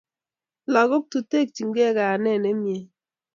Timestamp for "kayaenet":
1.97-2.39